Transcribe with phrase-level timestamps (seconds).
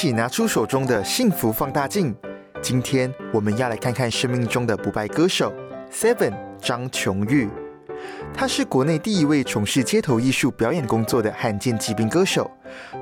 [0.00, 2.16] 起拿出手中的幸福放大镜。
[2.62, 5.52] 今天我们要来看看生命中的不败歌手
[5.92, 7.50] Seven 张琼玉。
[8.32, 12.50] 他是国内第一位从事街头艺术表演工作的罕见疾病歌手，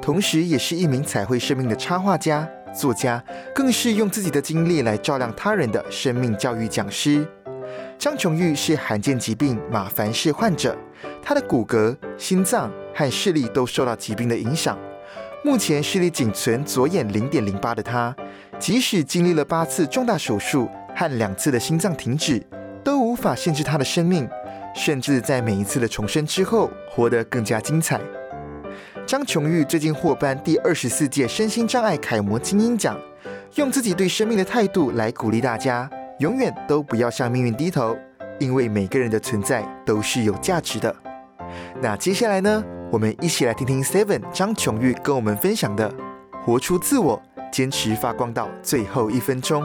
[0.02, 3.22] 同时也是一名彩绘生命的插画家、作家，
[3.54, 7.24] 更是用自己的经历来照亮他人的生命教育讲师。
[7.96, 10.76] 张琼玉是罕见疾病马凡氏患者，
[11.22, 14.76] 他的骨骼、心脏和视力都受到疾病的影响。
[15.44, 18.14] 目前视力仅存左眼零点零八的他，
[18.58, 22.44] 即使经历了八次重大手术和两次的心脏停止，
[22.82, 24.28] 都无法限制他的生命。
[24.74, 28.00] 甚至在每一次的重生之后，活得更加精彩。
[29.06, 32.96] 张琼玉最近获颁第二十四届身心障碍楷模精英奖，
[33.54, 37.96] 用自己对生命的态度来鼓励大家，永远都不要向命运低头，
[38.38, 40.94] 因为每个人的存在都是有价值的。
[41.80, 45.92] 那接下来呢，我们一起来听听 Seven 张琼玉跟我们分享的：
[46.42, 47.20] 活出自我，
[47.52, 49.62] 坚持发光到最后一分钟。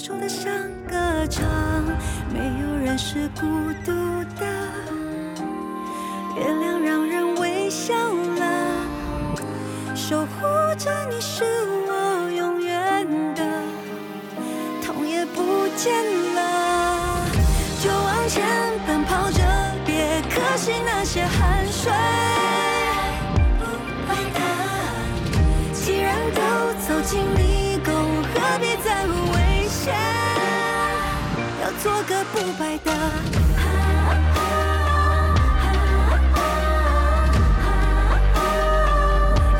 [0.00, 0.50] 让手的像
[0.88, 1.44] 歌唱。
[2.32, 3.46] 没有人是孤
[3.84, 3.92] 独
[4.38, 4.46] 的，
[6.38, 8.86] 月亮让人微笑了，
[9.94, 10.26] 守护
[10.78, 11.44] 着你是
[11.86, 13.44] 我永远的。
[14.82, 15.92] 痛也不见
[16.34, 17.26] 了，
[17.82, 18.42] 就往前
[18.86, 19.42] 奔跑着，
[19.84, 21.92] 别可惜那些汗水。
[23.58, 23.66] 不
[24.08, 24.40] 会的，
[25.74, 26.40] 既然都
[26.88, 27.20] 走进
[32.32, 32.92] 不败的。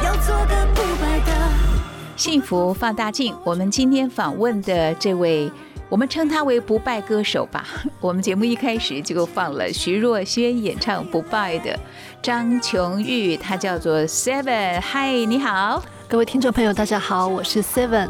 [0.04, 1.32] 要做个不败的。
[2.16, 5.50] 幸福放大镜，我们今天访问的这位，
[5.88, 7.66] 我们称他为不败歌手吧。
[8.00, 11.76] 我们节目一开始就放了徐若瑄演唱《不败》的
[12.22, 14.80] 张琼玉，他叫做 Seven。
[14.80, 18.08] 嗨，你好，各位听众朋友，大家好，我是 Seven。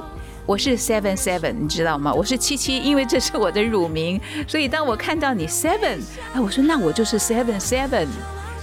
[0.51, 2.13] 我是 Seven Seven，你知道吗？
[2.13, 6.01] 我是七七，因为这是我的乳名，所以当我看到你 Seven，
[6.35, 8.09] 哎，我说那我就是 Seven Seven。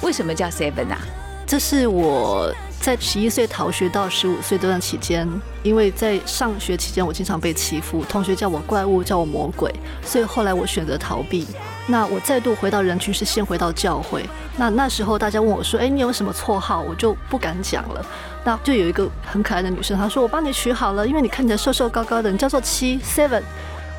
[0.02, 1.00] 为什么叫 Seven 啊？
[1.46, 5.26] 这是我在十一岁逃学到十五岁这段期间，
[5.64, 11.48] 因为在上学期间我经常被欺负，同学叫我怪物，叫我魔鬼，所以后来我选择逃避。
[11.88, 14.24] 那我再度回到人群是先回到教会。
[14.58, 18.06] 那那时候大家问我说：“哎，你有什么绰号？”我就不敢讲了。
[18.44, 23.42] 那就有一个很可爱的女生，她说：“我帮你取好了，因为你看起来瘦瘦高高的，你叫做七 Seven。”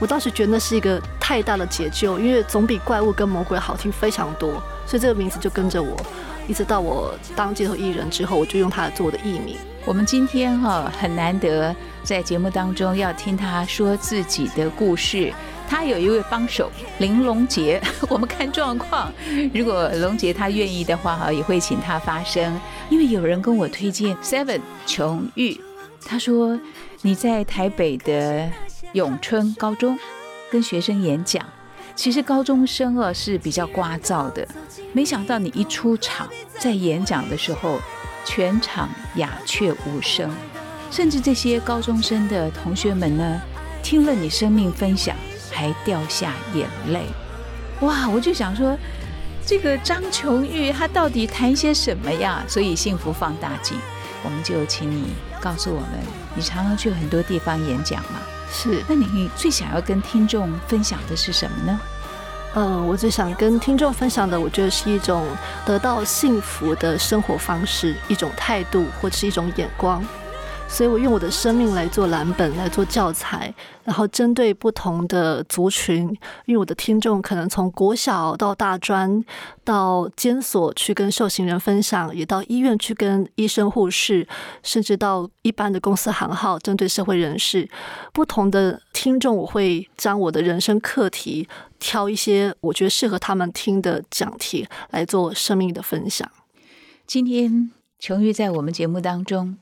[0.01, 4.53] 我当时觉得那是一个太大的解救，因为总比怪物跟魔鬼好听非常多，
[4.87, 5.97] 所以这个名字就跟着我，
[6.47, 9.57] 一直到我当街头艺人之后，我就用它做我的艺名。
[9.85, 15.33] 我们今天哈很难得在节目当中要听他说自己的故事。
[15.69, 19.13] 他有一位帮手林龙杰， 我们看状况，
[19.53, 22.59] 如果龙杰他愿意的话哈，也会请他发声。
[22.89, 25.61] 因为有人跟我推荐 Seven 琼玉，
[26.07, 26.59] 他说
[27.03, 28.51] 你在台北的
[28.95, 29.99] 永春高中
[30.51, 31.45] 跟学生演讲，
[31.95, 34.49] 其实高中生啊是比较聒噪的，
[34.95, 36.27] 没想到你一出场
[36.59, 37.79] 在演讲的时候，
[38.25, 40.31] 全场鸦雀无声，
[40.91, 43.43] 甚至这些高中生的同学们呢，
[43.83, 45.15] 听了你生命分享。
[45.59, 47.07] 还掉下眼泪，
[47.81, 48.09] 哇！
[48.09, 48.79] 我就想说，
[49.45, 52.45] 这个张琼玉他到底谈些什么呀？
[52.47, 53.77] 所以幸福放大镜，
[54.23, 55.91] 我们就请你告诉我们，
[56.37, 58.21] 你常常去很多地方演讲嘛？
[58.53, 58.85] 是。
[58.89, 61.81] 那你最想要跟听众分享的是什么呢？
[62.55, 65.27] 嗯，我最想跟听众分享的，我觉得是一种
[65.67, 70.05] 得到幸福的生活方式，一种态度，或者是一种眼光。
[70.71, 76.03] 所以我用我的生命来做蓝本，来做教材，然后针对不同的族群，
[76.45, 79.25] 因为我的听众可能从国小到大专，
[79.65, 84.29] 到监所去跟受刑人分享，也到医院去跟医生、护士，
[84.63, 87.69] 甚至到一般的公司行号，针对社会人士，
[88.13, 91.49] 不同的听众，我会将我的人生课题
[91.81, 96.31] 挑一些我觉得适合他们听的讲题来做生命的分享。
[97.05, 99.57] 今天琼玉在我们节目当中，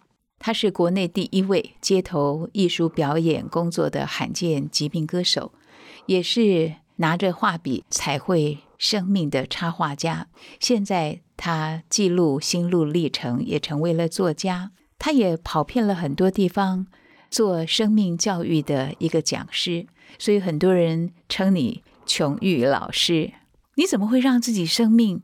[0.46, 5.50] 他是国内第一位街头艺术表演工作的罕见疾病歌手，
[6.06, 10.28] 也是拿着画笔彩绘生命的插画家。
[10.60, 14.70] 现在他记录心路历程，也成为了作家。
[15.00, 16.86] 他也跑遍了很多地方，
[17.28, 23.32] 做生命教育的一个讲师，所以很多人称你琼玉老师。
[23.74, 25.20] 你怎么会让自己生命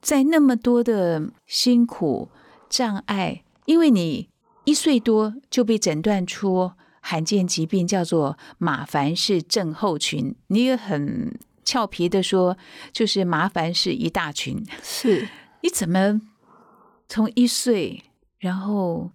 [0.00, 2.28] 在那么多的辛苦
[2.70, 3.42] 障碍？
[3.66, 4.28] 因为你
[4.64, 10.34] 一岁多就被诊断出罕见疾病，叫做马凡氏症候群。
[10.46, 12.56] 你也很俏皮的说，
[12.92, 14.64] 就是麻烦是一大群。
[14.82, 15.28] 是
[15.62, 16.20] 你怎么
[17.08, 18.04] 从一岁，
[18.38, 19.10] 然后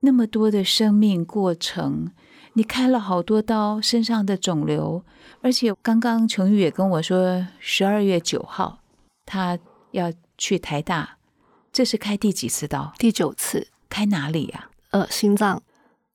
[0.00, 2.10] 那么多的生命过程，
[2.52, 5.04] 你开了好多刀，身上的肿瘤，
[5.40, 8.80] 而且刚刚琼玉也跟我说，十二月九号
[9.24, 9.58] 他
[9.92, 11.16] 要去台大，
[11.72, 12.92] 这是开第几次刀？
[12.98, 15.62] 第九次，开哪里呀、呃，心脏、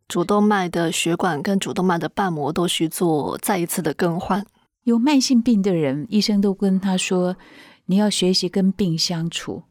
[0.08, 4.46] 主动脉的血管跟主动脉的瓣膜都需做再一次的更换。
[4.84, 7.36] 有慢性病的人，医生都跟他说，
[7.88, 9.64] 你要学习跟病相处。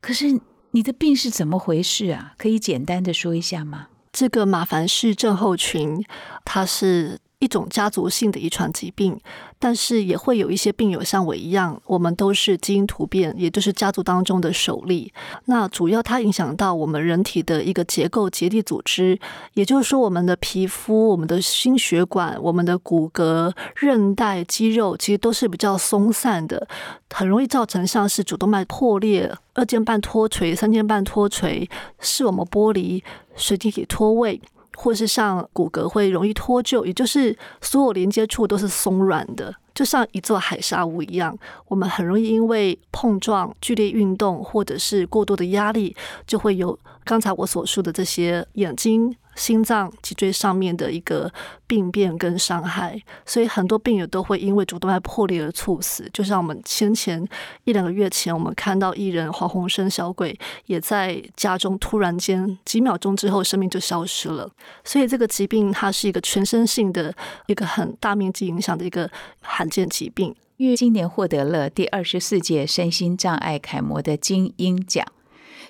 [0.00, 0.40] 可是
[0.72, 2.34] 你的病是怎么回事啊？
[2.36, 3.88] 可以简单的说一下吗？
[4.10, 6.04] 这个马凡氏症候群，
[6.44, 9.18] 它是一种家族性的遗传疾病，
[9.58, 15.10] 但是也会有一些病友像我一样，我们都是基因突变，也就是家族当中的首例。
[15.46, 19.18] 那主要它影响到我们人体的一个结构结缔组织，
[19.54, 26.68] 也就是说，我们的皮肤、我们的心血管、我们的骨骼、韧带、肌肉，其实都是比较松散的，
[27.08, 31.66] 很容易造成像是主动脉破裂、二尖瓣脱垂、三尖瓣脱垂、
[32.00, 33.02] 视网膜剥离、
[33.34, 34.38] 水晶体脱位。
[34.82, 41.36] 或是像骨骼会容易脱臼，也就是所有连接处都是松软的，就像一座海沙屋一样。
[41.68, 45.94] 我们很容易因为碰撞、剧烈运动或者是过多的压力，
[46.26, 51.32] 就会有刚才我所说的这些眼睛、心脏、脊椎上面的一个
[51.66, 53.00] 病变跟伤害。
[53.24, 56.08] 所以很多病友都会因为主动脉破裂而猝死。
[56.12, 57.26] 就像我们先前
[57.64, 64.50] 一两个月前，我们看到艺人黄鸿升小鬼也在家中突然间几秒钟之后生命就消失了。
[64.84, 67.14] 所以这个疾病它是一个全身性的
[67.46, 69.10] 一个很大面积影响的一个
[69.40, 70.34] 罕见疾病。
[70.56, 75.06] 因为今年获得了第二十四届身心障碍楷模的金鹰奖，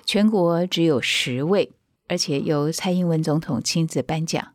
[0.05, 1.71] 全国只有十位，
[2.11, 4.49] 而且由蔡英文总统亲自颁奖。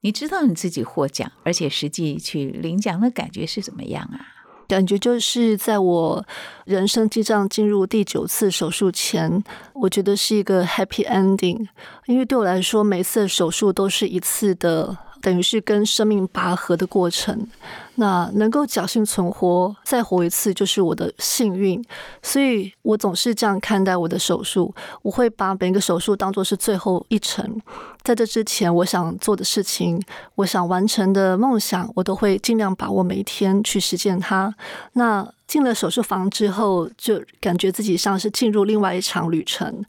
[0.00, 4.20] 你知道你自己获奖，而且实际去领奖的感觉是怎么样啊？
[4.66, 6.26] 感觉就是在我
[6.64, 11.68] 人生记账进入第九次手术前，我觉得是一个 happy ending，
[12.06, 17.48] 因为对我来说，每次手术都是一次的，等于是跟生命拔河的过程。
[17.96, 21.82] 那能够侥幸存活，再活一次就是我的幸运，
[22.22, 24.74] 所以我总是这样看待我的手术。
[25.02, 27.60] 我会把每个手术当做是最后一程，
[28.04, 29.98] 在这之前，我想做的事情，
[30.34, 34.54] 我想完成的梦想，我都会尽量把握每一天去实践它。
[34.92, 39.82] 那进了手术房之后，就感觉自己像是进入另外一场旅程。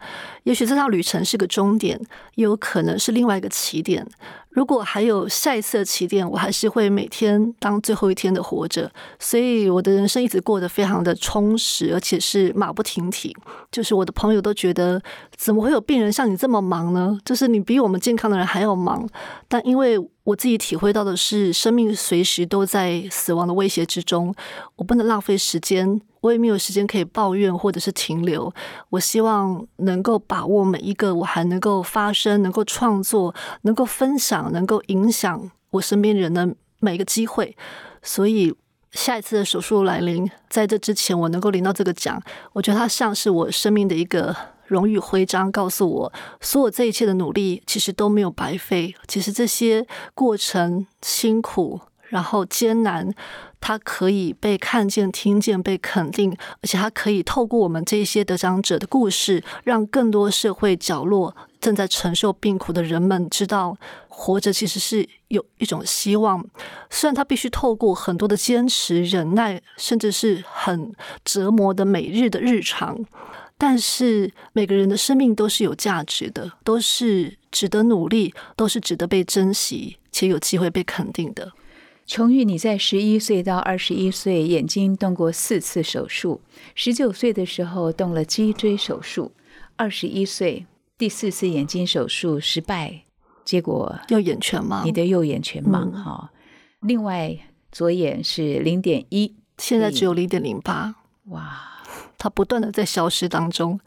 [0.44, 2.00] 也许这趟旅程是个终点，
[2.36, 4.08] 也有可能是另外一个起点。
[4.50, 8.90] 如果还有下一次的起点，我还是会每天当最后一天的活着。
[9.20, 13.36] 所以我的人生一直过得非常的充实，而且是马不停蹄。
[13.70, 15.02] 就是我的朋友都觉得，
[15.38, 17.18] 怎么会有病人像你这么忙呢？
[17.26, 19.08] 就是你比我们健康的人还要忙。
[19.48, 24.34] 但因为我自己体会到的是，生命随时都在死亡的威胁之中，
[24.78, 28.52] 我不能浪费时间，我也没有时间可以抱怨或者是停留。
[28.90, 37.56] 我希望能够把握每一个我还能够发声、能够创作、能够分享、能够影响我身边人的每一个机会。
[38.02, 38.54] 所以
[38.92, 42.22] 下一次的手术来临，在这之前我能够领到这个奖，
[42.54, 44.36] 我觉得它像是我生命的一个。
[44.68, 48.94] 荣誉徽章告诉我，所有这一切的努力其实都没有白费。
[49.08, 51.80] 其实这些过程辛苦，
[52.10, 53.14] 然后艰难，
[53.60, 66.44] 它可以被看见、听见、被肯定，而且它可以透过我们这些得奖者的故事，让更多社会角落正在承受病苦的人们知道，活着其实是有一种希望。
[66.90, 70.94] 虽然他必须透过很多的坚持、忍耐，甚至是很
[71.24, 73.04] 折磨的每日的日常。
[73.58, 81.54] 但是每个人的生命都是有价值的，都是值得努力，都是值得被珍惜且有机会被肯定的。
[82.06, 86.42] 琼玉，你在十一岁到二十一岁眼睛动过四次手术，
[86.76, 89.32] 十九岁的时候动了脊椎手术，
[89.76, 93.06] 二十一岁第四次眼睛手术失败，
[93.44, 96.32] 结果右眼全盲，你的右眼全盲嗯哈、
[96.82, 97.36] 另外
[97.72, 100.94] 左眼是零点一，现在只有零点零八。
[101.30, 101.75] 哇，
[102.18, 103.80] 它不断的在消失当中。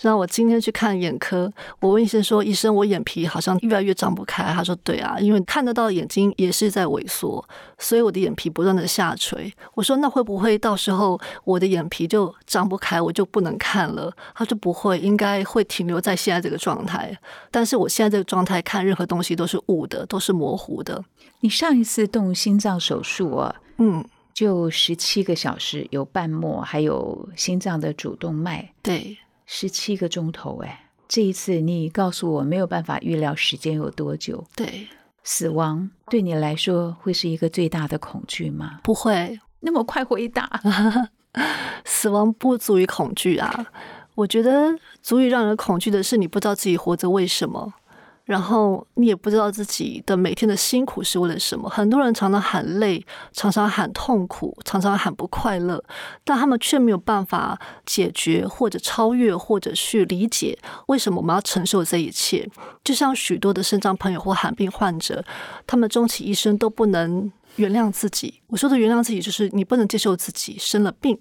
[0.00, 7.44] 让我今天去看眼科，我问医生说：“医生，我眼皮好像越来越张不开。”他说：“对啊，因为看得到眼睛也是在萎缩，
[7.78, 17.16] 所以我的眼皮不断的下垂。”我说：“那会不会到时候我的眼皮就张不开，我就不能看了？”他说：“不会，应该会停留在现在这个状态。
[17.52, 21.02] 但是我现在这个状态看任何东西都是雾的，都是模糊的。
[21.40, 30.58] 你上一次动心脏手术啊，嗯，就十七个小时，有瓣膜，还有心脏的主动脉，对，十七个钟头。
[30.64, 34.88] 哎，这一次你告诉我没有办法预料时间有多久，对，
[35.22, 38.80] 死亡对你来说会是一个最大的恐惧吗？
[38.82, 40.60] 不会，那么快回答，
[41.86, 43.66] 死亡不足以恐惧啊。
[44.16, 47.72] 我觉得足以让人恐惧的是，你不知道自己活着为什么。
[48.24, 51.68] 然后你也不知道自己的每天的辛苦是为了什么。
[51.68, 55.84] 很多人常常喊累，常常喊痛苦，常常喊不快乐，
[56.24, 62.48] 但他们却没有办法解决或者超越或者去理解为什么我们要承受这一切。
[62.82, 65.22] 就像许多的肾脏朋友或罕病患者，
[65.66, 68.40] 他们终其一生都不能原谅自己。
[68.46, 71.18] 我说的原谅自己，就是你不能接受自己生了病，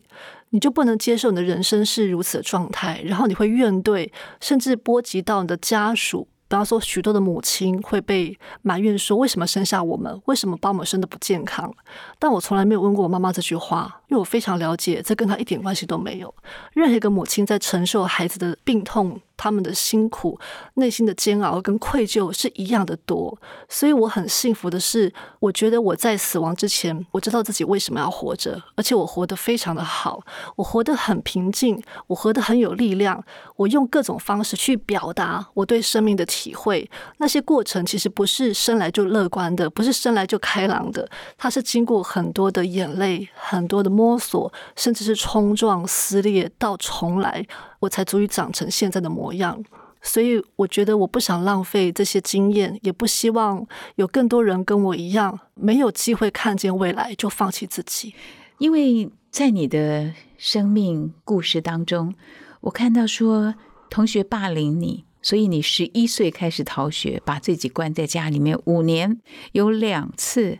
[0.52, 6.30] 你就不能接受你的人生是如此的状态，然后你会怨怼，甚至波及到你的家属。
[6.54, 10.22] 比方说，许多的母亲会被埋怨说：“为什么生下我们？
[10.26, 11.74] 为什么把我们生的不健康？”
[12.20, 16.32] 但我从来没有问过我妈妈这句话，因为我非常了解，这跟她一点关系都没有。
[16.74, 19.20] 任何一个母亲在承受孩子的病痛。
[19.44, 20.40] 他们的辛苦、
[20.76, 30.22] 内心的煎熬跟愧疚是一样的多，所以我很幸福的是，我觉得我在死亡之前，我知道自己为什么要活着，而且我活得非常的好，
[30.56, 33.22] 我活得很平静，我活得很有力量，
[33.58, 36.90] 我用各种方式去表达我对生命的体会。
[37.18, 47.46] 那些过程其实不是生来就乐观的，不是生来就开朗的，它是经过很多的眼泪、很多的摸索，甚至是冲撞、撕裂到重来。
[47.84, 49.62] 我才足以长成现在的模样，
[50.02, 58.16] 所以我觉得我不想浪费这些经验，也不希望有更多人跟我一样没有机会看见未来就放弃自己。
[58.58, 62.14] 因为在你的生命故事当中，
[62.62, 63.56] 我看到说
[63.90, 69.20] 同学霸凌你，所以你十一岁开始逃学，把自己关在家里面五年，
[69.52, 70.60] 有两次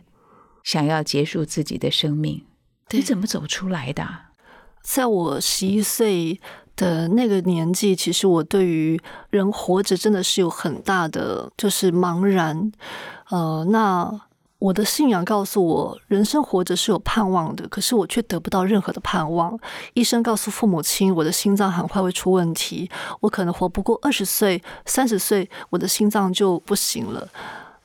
[0.62, 2.44] 想要结束自己的生命，
[2.90, 4.06] 你怎么走出来的？
[4.82, 6.38] 在我十一岁。
[6.76, 9.00] 的那个年纪，其实我对于
[9.30, 12.72] 人活着真的是有很大的就是茫然。
[13.30, 14.20] 呃，那
[14.58, 19.58] 我的信仰告诉我，人生活着是有盼望的，可是我却得不到任何的盼望。
[19.92, 22.90] 医生告诉父母亲，我的心脏很快会出问题，
[23.20, 27.28] 我可能活不过二十岁、三十岁，我的心脏就不行了。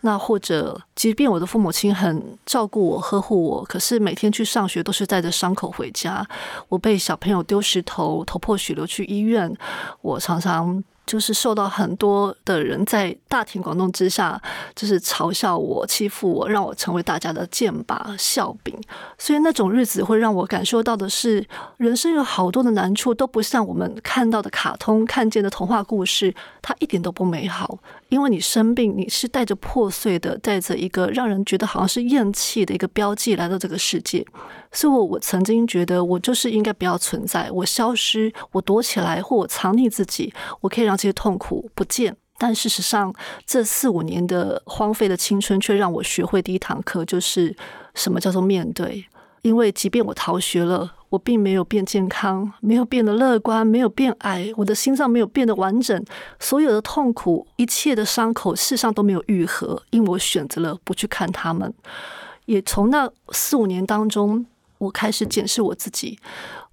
[0.01, 6.25] 那或者，即便我的父母亲很照顾我、呵护我，可是每天去上学都是带着伤口回家。
[6.67, 9.55] 我被小朋友丢石头，头破血流去医院。
[10.01, 10.83] 我常常。
[11.09, 14.39] 就是受到很多的人在大庭广众之下，
[14.75, 18.79] 就是嘲笑我、欺负我，让我成为大家的箭靶、笑柄。
[19.17, 21.43] 所以那种日子会让我感受到的是，
[21.77, 27.79] 人生有好多的难处，都不像我们看到的卡通、看见的童话故事，它一点都不美好。
[28.09, 34.23] 因为你生病，你是带着破碎的，带着一个让人觉得好像是厌弃的一个标记来到这个世界。
[34.71, 42.15] 所以，我我曾经觉得，我就是应该不要存在，我消失，我躲起来，或我藏匿自己，我可以让这些痛苦不见。
[42.37, 43.13] 但事实上，
[43.45, 47.53] 这四五年的荒废的青春，却让我学会第一堂课，就是
[47.95, 49.05] 什么叫做面对。
[49.41, 56.05] 因为即便我逃学了，我并没有变健康，没有变得乐观，没有变矮，我的心脏没有变得完整，
[56.39, 61.73] 所有的痛苦，一切的伤口，事实上都没有愈合，因为我选择了不去看他们。
[62.45, 64.45] 也从那四五年当中。
[64.79, 66.17] 我开始检视我自己，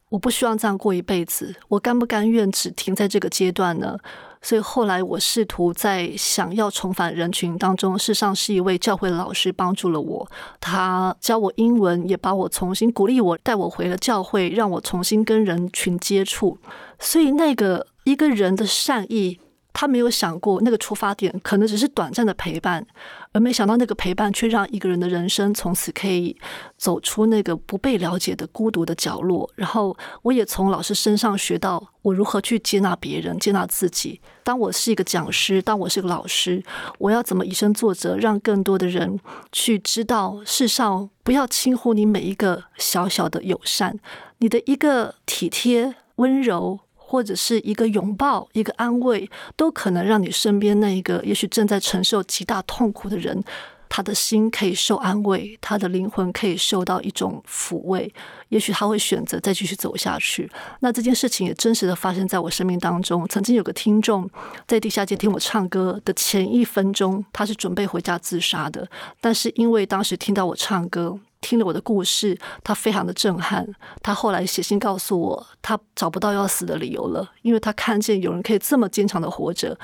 [0.09, 3.99] 我不希望这样过一辈子，我甘不甘愿只停在这个阶段呢？
[4.43, 16.59] 所以后来我试图在想要重返人群当中，事实上是一位教会老师帮助了我，他教我英文，也把我重新鼓励我，带我回了教会，让我重新跟人群接触。
[17.01, 19.41] 所以那个一个人的善意。
[19.79, 22.87] 他没有想过那个出发点可能只是短暂的陪伴，
[23.33, 26.35] 而没想到那个陪伴却让一个人的人生从此可以
[26.79, 29.51] 走出那个不被了解的孤独的角落。
[29.55, 34.19] 然后，我也从老师身上学到我如何去接纳别人、接纳自己。
[34.43, 36.65] 当我是一个讲师，当我是个老师，
[36.97, 39.21] 我要怎么以身作则，让更多的人
[39.53, 43.99] 去知道，世上不要轻忽你每一个小小的友善，
[44.39, 46.81] 你的一个体贴、温柔。
[47.09, 53.41] 或者是一个拥抱，一个安慰，都可能让你身边那一个也许正在承受极大痛苦的人，
[53.89, 58.13] 他的心可以受安慰，他的灵魂可以受到一种抚慰，
[58.49, 60.51] 也许他会选择再继续走下去。
[60.81, 63.27] 那这件事情也真实的发生在我生命当中。
[63.29, 64.29] 曾经有个听众
[64.67, 68.89] 在地下街听我唱歌的前一分钟，他是准备回家自杀的，
[69.21, 71.19] 但是因为当时听到我唱歌。
[71.43, 73.65] 听了我的故事，他非常的震撼。
[74.03, 79.79] 他后来写信告诉我，他找不到要死的理由了，因为他看见有人可以这么坚强的活着。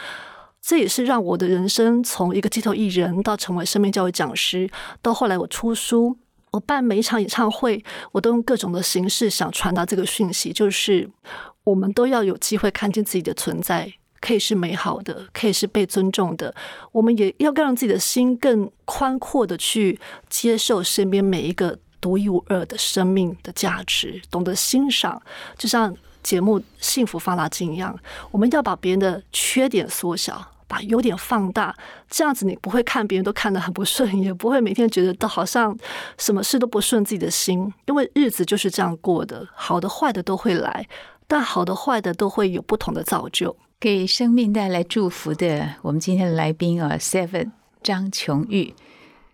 [0.62, 4.70] 这也是让我的人生从一个街头艺人到成为生命教育讲师，
[5.02, 6.16] 到后来我出书，
[6.52, 11.10] 我办每一场演唱会，我都用各种的形式想传达这个讯息，就是
[11.64, 13.92] 我们都要有机会看见自己的存在。
[14.20, 16.54] 可以是美好的，可以是被尊重的。
[16.92, 25.20] 我们也要让自己的心更宽阔的去接受身边每一个独一无二的生命的价值，懂得欣赏。
[25.58, 25.92] 就像
[26.22, 27.98] 节目《幸福放大镜》一样，
[28.30, 31.76] 我们要把别人的缺点缩小，把优点放大。
[32.08, 35.76] 这样子，你不会看别人都看得很不顺，也不会每天觉得都好像
[36.16, 37.70] 什么事都不顺自己的心。
[37.84, 40.88] 因为日子就是这样过的，好的坏的都会来，
[41.26, 43.54] 但好的坏的都会有不同的造就。
[43.78, 47.50] 给生命带来祝福的，我们今天的来宾啊，Seven
[47.82, 48.74] 张琼玉。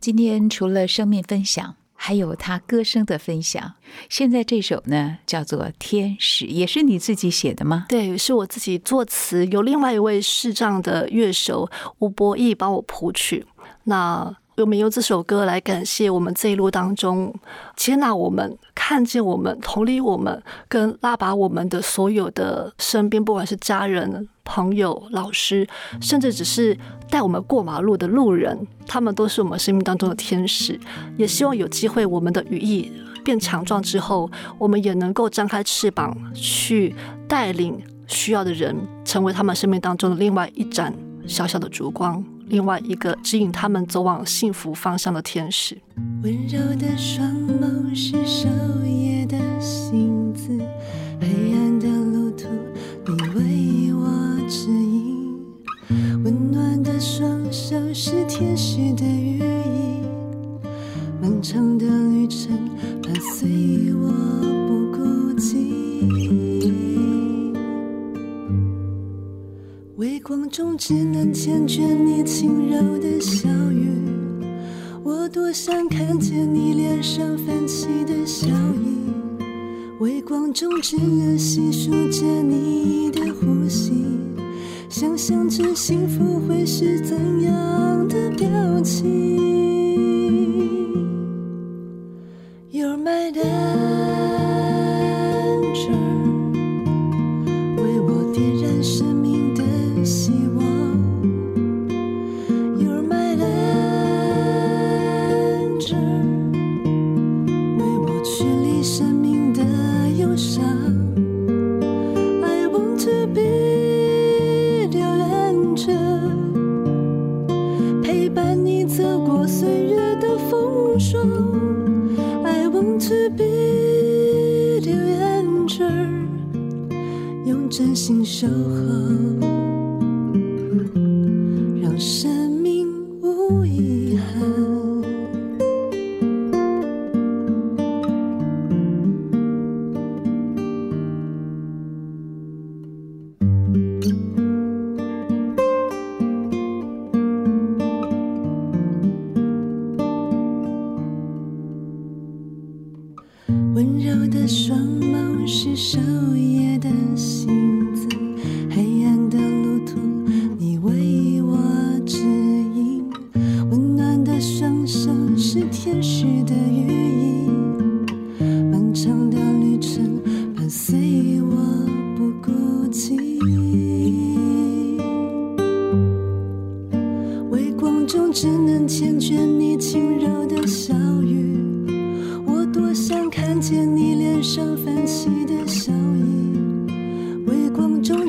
[0.01, 3.75] 今天除了生命分享，还有他歌声的分享。
[4.09, 7.87] 现在这首呢，叫做《天使》，也是你自己写的吗？
[7.89, 13.45] 对，是我自己作词，有另外一位视障的乐手吴博义帮我谱曲。
[13.85, 17.33] 那我们用这首歌来感谢我们这一路当中
[17.77, 24.29] 接纳我们、看见我们、同理我们、跟拉拔我们的所有的身边，不管是家人。
[24.51, 25.69] 朋友、老师，
[26.01, 26.75] 甚至只是
[27.11, 30.81] 带我们过马路的路人，他们都是我们生命当中的天使。
[31.19, 32.91] 也希望有机会，我们的羽翼
[33.23, 36.95] 变强壮之后，我们也能够张开翅膀，去
[37.29, 38.75] 带领需要的人，
[39.05, 40.95] 成为他们生命当中的另外一盏
[41.27, 45.77] 小小的烛光，另外一个指引他们走往幸福方向的天使。
[46.23, 48.49] 温柔的双眸是守
[48.85, 50.59] 夜的星子，
[51.21, 52.49] 黑暗的路途，
[53.07, 54.09] 你为我。
[54.51, 55.39] 指引，
[56.25, 60.01] 温暖的双手是天使的羽翼，
[61.21, 62.57] 漫长的旅程
[63.03, 64.11] 伴随我
[69.99, 73.91] 微光中只能缱绻你轻柔的笑语，
[75.03, 79.11] 我多想看见你脸上泛起的笑意。
[79.99, 84.05] 微光中只能细数着你的呼吸。
[84.89, 88.49] 想象着幸福会是怎样的表
[88.83, 89.03] 情。
[92.71, 94.28] You're my danger，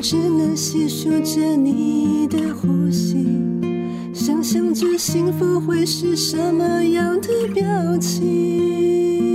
[0.02, 3.26] 只能细数着你的呼吸
[4.14, 9.29] 想象着幸福会是什么样的表情。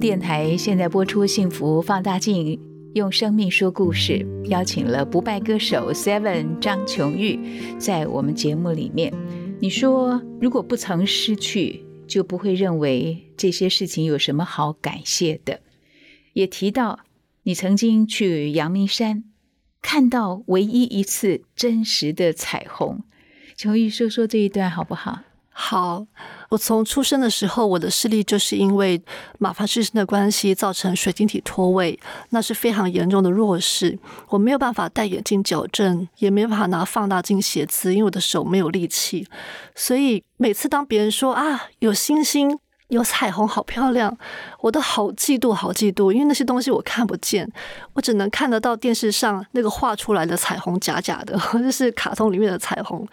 [0.00, 2.56] 电台现在播出《幸福放大镜》，
[2.94, 7.38] 用生命说故事，邀请了不败歌手 Seven 张琼玉
[7.78, 9.12] 在我们节目里面。
[9.60, 15.60] 你说，如果不曾失去，就不会认为这些事情有什么好感谢的。
[16.32, 17.00] 也提到
[17.42, 19.24] 你曾经去阳明山
[19.82, 23.04] 看到唯一一次真实的彩虹，
[23.54, 25.20] 琼玉说说这一段好不好？
[25.62, 26.04] 好，
[26.48, 29.00] 我从出生的时候，我的视力就是因为
[29.38, 33.96] 马凡氏症的关系造成水晶体脱位，那是非常严重的弱视。
[34.30, 39.28] 我没有办法戴眼镜矫正，也没有办法拿放大镜写字，因为我的手没有力气。
[39.74, 44.16] 所以每次当别人说啊有星星、有彩虹，好漂亮，
[44.62, 47.46] 我都好嫉妒、好嫉妒，因为那些东西我看不见，
[47.92, 53.06] 我只能看得到电视上那个画出来的彩虹，假假的， 就是卡通里面的彩虹。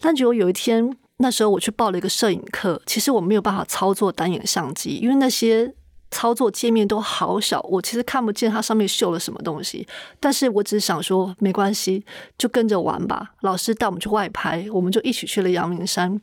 [0.00, 0.96] 但结果有一天。
[1.22, 5.72] 那时候我去报了一个摄影课，其实我没有办法操作单眼相机，因为那些
[6.10, 9.86] 操作界面都好小，我其实看不见它上面绣了什么东西。
[10.18, 12.04] 但是我只想说，没关系，
[12.36, 13.34] 就跟着玩吧。
[13.42, 16.20] 老师带我们去外拍，我们就一起去了阳明山。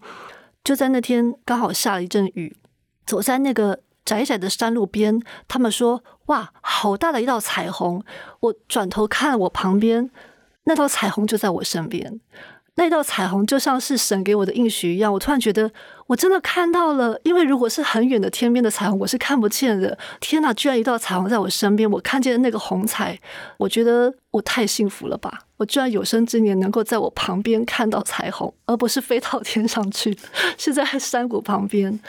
[0.66, 2.58] 就在那天刚好下了一阵雨，
[3.06, 8.04] 走在那个窄窄的山路边，他们说：“哇，好大的一道彩虹！”
[8.42, 10.12] 我转头看我旁边，
[10.66, 12.20] 那道彩虹就在我身边。
[12.76, 15.70] 那道彩虹就像是神给我的应许一样，我突然觉得
[16.08, 17.20] 我真的看到了。
[17.24, 19.98] 因为如果是很远的天边的彩虹，我是看不见的。
[20.22, 23.20] 天哪，居然一道彩虹在我身边，我看见那个红彩，
[23.58, 25.42] 我觉得我太幸福了吧！
[25.58, 30.18] 我居然有生之年能够在我旁边看到彩虹，而不是飞到天上去，
[30.58, 32.00] 是在山谷旁边。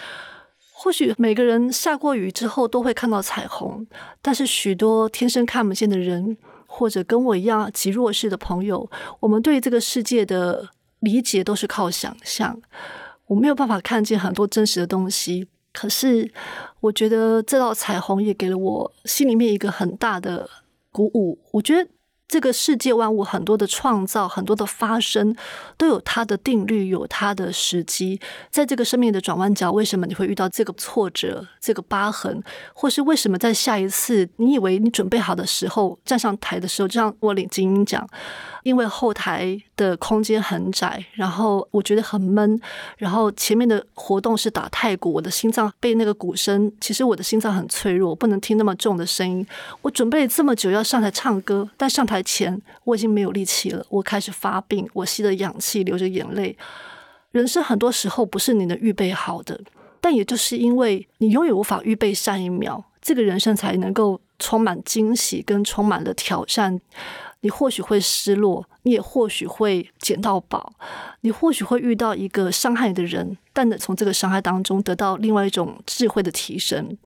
[0.72, 3.86] 或许每个人下过雨之后都会看到彩虹，
[4.22, 6.36] 但是许多天生看不见的人。
[6.72, 12.56] 或者跟我一样极弱势的朋友，我们对这个世界的理解都是靠想象，
[13.26, 15.48] 我没有办法看见很多真实的东西。
[15.72, 16.32] 可是，
[16.80, 20.48] 我觉得这道彩虹也给了我心里面一个很大的
[20.92, 21.38] 鼓舞。
[21.50, 21.90] 我觉得。
[22.30, 25.34] 这个世界万物很多的创造，很多的发生，
[25.76, 28.20] 都有它的定律，有它的时机。
[28.50, 32.40] 在这个生命的转弯角，为什么你会遇到这个挫折、这个疤痕，
[32.72, 38.08] 或是为什么在下一次你以为你准备好的时候，站上台的时候，就像我领金鹰奖，
[38.62, 42.58] 因为后台的空间很窄，然后我觉得很闷，
[42.96, 49.46] 然后前面的活动是打太鼓，我的心脏被那个鼓声，其实我的心脏很脆弱，不能听那么重的声音。
[49.82, 52.20] 我准备这么久要上台唱歌，但上台。
[52.22, 56.56] 前我已经没有力气了，我开始发病，我吸着氧气，流着眼泪。
[57.32, 59.58] 人生很多时候不是你能预备好的，
[60.00, 66.80] 但也就是因为你永远无法预备下一秒，这个人生才能够充满惊喜跟充满了挑战。
[67.42, 70.72] 你或许会失落，你也或许会捡到宝，
[71.22, 76.96] 你或许会遇到一个伤害你的人，但能从这个伤害当中得到另外一种智慧的提升。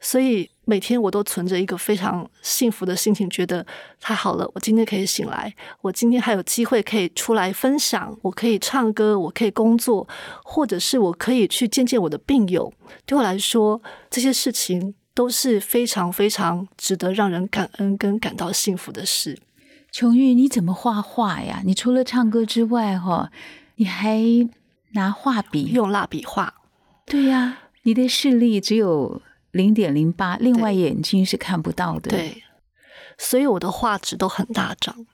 [0.00, 3.64] 所以每天我都存着一个非常幸福的心情，觉得
[4.00, 10.06] 太好了，我今天可以醒来，我今天还有机会可以出来分享，我可以唱歌，我可以工作，
[10.44, 12.70] 或者是我可以去见见我的病友。
[13.06, 19.38] 对我来说，这些事情都是非常非常值得让人感恩跟感到幸福的事。
[19.94, 21.62] 琼玉，你怎么画画呀？
[21.64, 23.30] 你除了唱歌之外，哈，
[23.76, 24.20] 你还
[24.94, 26.52] 拿画笔用蜡笔画？
[27.06, 29.22] 对呀，你的视力只有。
[29.52, 32.10] 零点零八，另外眼睛是看不到的。
[32.10, 32.42] 对，
[33.16, 35.06] 所以我的画纸都很大张，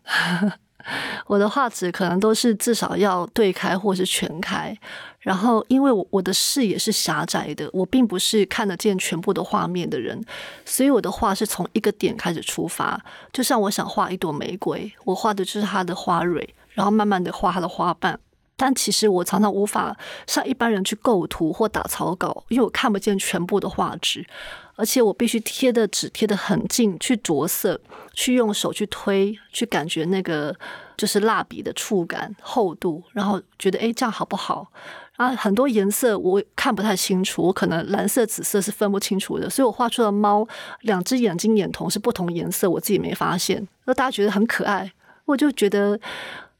[1.29, 4.75] 我的画纸可能都是至少要对开或是全开。
[5.20, 10.18] 然后，因为我我的视野是狭窄的，我并不是看得见全部的画面的人，
[10.64, 12.98] 所以我的画是从一个点开始出发。
[13.30, 18.18] 就像我想画一朵玫瑰，我画的就是它的花蕊，然后慢慢的画它的花瓣。
[18.56, 24.26] 但其实我常常无法像一般人去构图或打草稿，因为我看不见全部的画质，
[24.76, 27.80] 而且我必须贴的纸贴的很近，去着色，
[28.12, 30.54] 去用手去推，去感觉那个
[30.96, 34.70] 就是蜡笔的触感、厚度，然后觉得哎这样好不好？
[35.20, 40.48] 啊，很多颜色我看不太清楚，我可能蓝色、紫色是分不清楚的，所以我画出的猫
[40.80, 44.90] 两只眼睛眼瞳是不同颜色，我自己没发现，那大家觉得很可爱，
[45.26, 46.00] 我就觉得。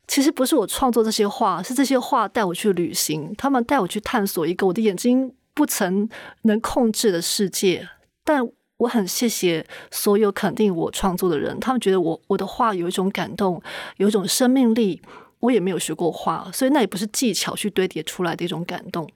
[0.07, 6.09] 其实不是我创作这些画，是这些画带我去旅行，他们带我去探索一个我的眼睛不曾
[6.43, 7.89] 能控制的世界。
[8.25, 8.45] 但
[8.79, 13.63] 我很谢谢所有肯定我创作的人，他们觉得我我的画有一种感动，
[13.99, 15.01] 有一种生命力。
[15.41, 19.11] 我也没有学过画，所以那也不是技巧去堆叠出来的一种感动。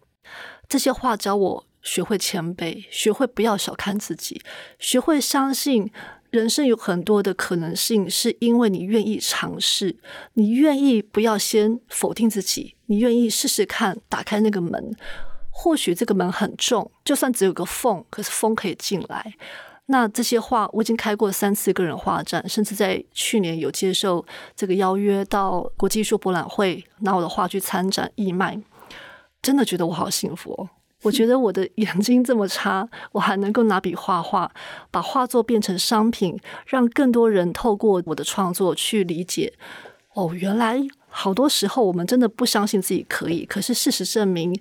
[0.68, 4.40] 这些话教我学会谦卑，学会不要小看自己，
[4.78, 5.90] 学会相信
[6.30, 9.96] 人生有很多的可能性，是因为你愿意尝试，
[10.32, 14.96] 你愿意不要先否定自己，你愿意试试看打开那个门。
[15.56, 19.34] 或许这个门很重，就算只有个缝，可是风可以进来。
[19.86, 24.24] 那这些画我已经开过三次个人画展，甚至在去年有接受
[24.56, 28.58] 这个邀约到国际艺术博览会拿我的画去参展义卖，
[29.42, 30.68] 真的觉得我好幸福哦！
[31.02, 34.50] 我觉得我的眼睛这么差，我还能够拿笔画画，
[34.90, 39.52] 把画作变成商品，让更多人透过我的创作去理解。
[40.14, 44.58] 哦，原来好多时候我们真的不相信自己可以，可是事实证明。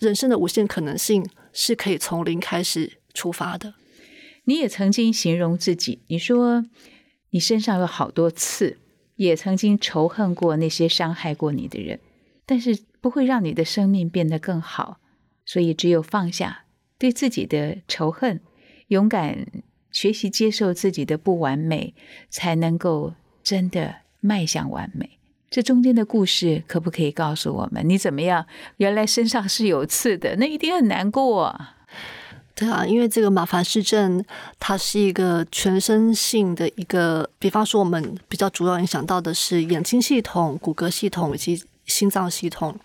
[0.00, 3.74] 人生的无限可能性是可以从零开始出发的。
[4.44, 6.64] 你也曾经形容自己，你说
[7.30, 8.78] 你身上有好多刺，
[9.16, 12.00] 也曾经仇恨过那些伤害过你的人，
[12.46, 14.98] 但是不会让你的生命变得更好。
[15.46, 16.64] 所以，只有放下
[16.98, 18.40] 对自己的仇恨，
[18.88, 19.46] 勇敢
[19.90, 21.94] 学习接受自己的不完美，
[22.30, 25.18] 才能够真的迈向完美。
[25.50, 28.46] 这中间的故事可不可以告诉我们，你怎么样？
[28.78, 31.60] 原来身上是有刺的，那一定很难过。
[32.54, 34.24] 对啊，因为这个马凡氏症，
[34.60, 42.78] 它是一个全身性的一个，比方说我们比较主要影响到的是眼睛系统、骨骼系统以及心脏系统。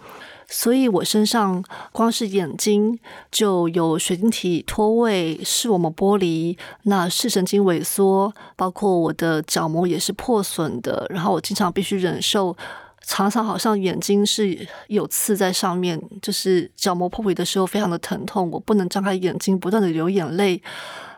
[0.51, 2.99] 所以我身上光是眼睛
[3.31, 11.05] 就有水晶体脱位、视网膜剥离，那视神经萎缩，包括我的角膜也是破损的。
[11.11, 12.57] 然后我经常必须忍受，
[13.05, 20.61] 常常好像眼睛是有刺在上面，就是角膜破皮的时候非常的疼痛，我不能张开眼睛，不断的流眼泪。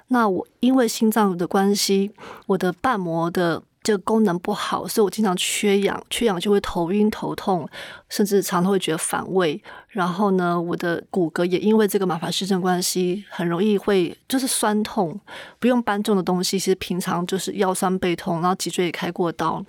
[0.07, 2.11] 那我因为心脏的关系，
[2.47, 3.63] 我的瓣膜的。
[3.83, 7.67] 这个功能不好，所以我经常缺氧，缺氧就会头晕头痛，
[8.09, 9.59] 甚至常常会觉得反胃。
[9.87, 15.19] 然后呢，我的骨骼也因为这个麻烦失症关系，很容易会就是酸痛，
[15.57, 19.65] 不用搬重的东西，其实平常就是腰酸背痛，然后脊椎也开过刀，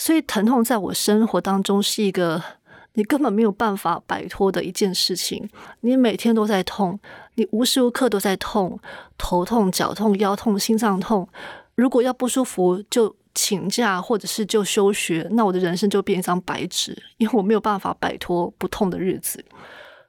[0.00, 2.42] 所以疼痛在我生活当中是一个
[2.94, 5.46] 你根本没有办法摆脱的一件事情。
[5.82, 6.98] 你每天都在痛，
[7.34, 8.80] 你无时无刻都在痛，
[9.18, 11.28] 头痛、脚痛、腰痛、心脏痛，
[11.74, 13.14] 如果要不舒服就。
[13.32, 19.42] 请假或者是就休学，那我的人生就变一张白纸，因为我没有办法摆脱不痛的日子。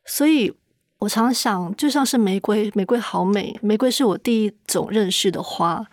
[0.05, 0.51] 所以
[0.97, 5.85] 我常想，就像是玫瑰，玫瑰好美，玫瑰是我第一种认识的花，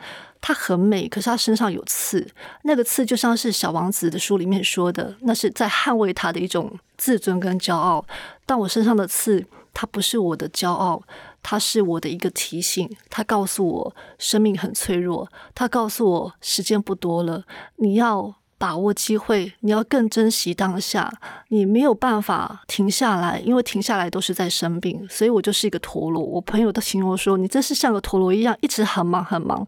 [0.48, 2.26] 它很美，可是它身上有刺，
[2.62, 8.02] 那个刺就像是小王子的书里面说的，那是在捍卫他的一种自尊跟骄傲。
[8.46, 11.02] 但我身上的刺，它不是我的骄傲。
[11.42, 17.44] 它是我的一个提醒，它告诉我生命很脆弱，它告诉我时间不多了，
[17.76, 21.10] 你要把握机会，你要更珍惜当下，
[21.48, 26.20] 你没有办法停下来，因为停下来都是在生病，所以我就是一个陀螺。
[26.20, 29.64] 我朋友都形容说，你真是像个陀螺一样，一直很忙很忙。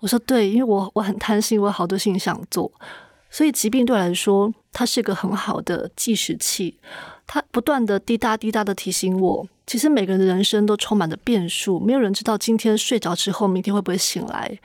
[0.00, 2.70] 我说对，因为我我很贪心，我有好多事情想做，
[3.30, 6.76] 所以疾病对我来说，它是一个很好的计时器。
[7.26, 14.58] 它不断的滴答滴答的提醒我，其实每个人的人生都充满着变数，没有人知道今天睡着之后，明天会不会醒来。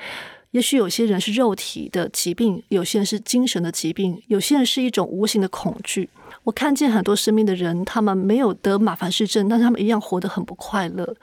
[0.52, 6.10] 也许有些人是肉体的疾病，有些人是精神的疾病，有些人是一种无形的恐惧。
[6.44, 11.16] 我看见很多生命的人，他们没有得马凡氏症，但他们一样活得很不快乐。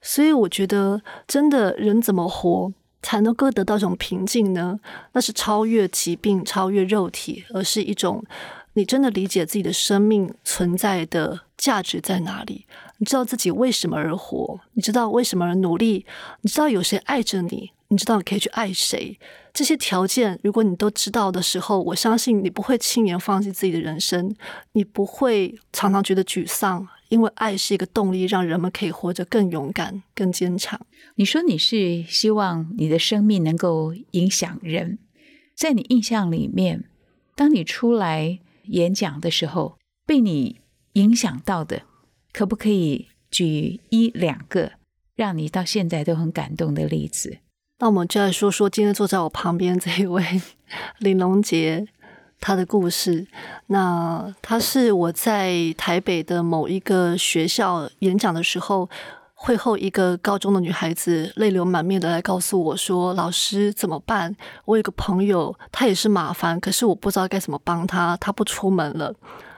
[0.00, 4.80] 所以我觉得，真的人怎么活才能够得到一种平静呢？
[5.12, 8.24] 那是超越疾病、超越肉体，而是一种。
[8.74, 12.64] 你真的理解自己的生命存在的价值在哪里？
[12.96, 14.58] 你知道自己为什么而活？
[14.72, 16.06] 你知道为什么而努力？
[16.40, 17.70] 你知道有谁爱着你？
[17.92, 19.18] 你知道你可以去爱谁？
[19.52, 24.34] 这些条件，如果你都知道的时候，我相信你不会轻言放弃自己的人生，
[24.72, 30.80] 你不会常常觉得沮丧，因为爱是一个动力，让人们可以活着更勇敢、更坚强。
[31.16, 34.98] 你说你是希望你的生命能够影响人，
[35.54, 36.84] 在你印象里面，
[37.36, 38.40] 当你出来。
[38.66, 39.76] 演讲的时候
[40.06, 40.60] 被你
[40.92, 41.82] 影响到的，
[42.32, 44.74] 可不可以举一两个
[45.16, 47.38] 让你到现在都很感动的例子？
[47.82, 50.40] 那我们就来说说今天坐在我旁边这一位
[51.00, 51.84] 林龙杰
[52.40, 53.26] 他的故事。
[53.66, 58.88] 那他是我在台北的某一个学校演讲的时候。
[59.34, 64.36] 会后，一个高中的女孩子泪流满面的来告诉我说：“老师怎么办？
[64.66, 69.12] 我有个朋友，他也是麻烦，可是我不知道该怎么帮他，他不出门了。”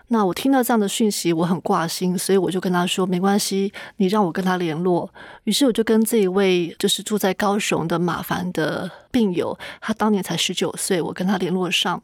[0.09, 5.11] 那我听到这样的讯息，我很挂心，所以我就跟他说：“没关系，你让我跟他联络。”
[5.45, 12.03] 于是我就跟这一位就是住在高雄的马凡的病友，他当年才十九岁，我跟他联络上。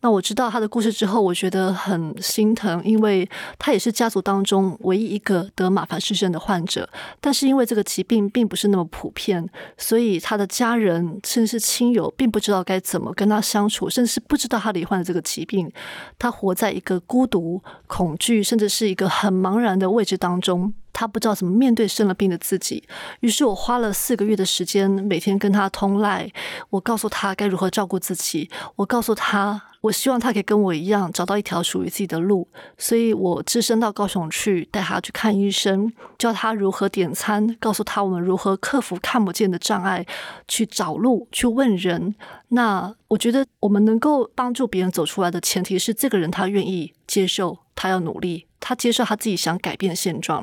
[0.00, 3.26] 那我知道他的故事之后，我觉得很心疼，因为
[3.58, 6.86] 他也是家族当中唯一一个得马凡氏症的患者。
[7.22, 15.72] 但是因为这个疾病并不是那么普遍，所以他的家人甚至是亲友并不知道该怎么跟他相处，甚至是不知道他罹患的这个疾病。
[16.18, 20.74] 他活在一个孤独、恐惧，甚至是一个很茫然的位置当中。
[20.94, 22.82] 他不知道怎么面对生了病的自己，
[23.20, 26.30] 于是我花了四个月的时间，每天跟他通赖。
[26.70, 32.48] 我告诉他该如何照顾自己，我告诉他，我希望他可以跟我一样找到一条属于自己的路。
[32.78, 40.06] 所以我只身到高雄去带他去看医生，教他如何点餐，告诉他我们如何克服看不见的障碍，
[40.46, 42.14] 去找路，去问人。
[42.48, 48.46] 那我觉得我们能够帮助别人走出来的前提是，这个人他愿意接受，他要努力。
[48.66, 50.42] 他接受他自己想改变现状，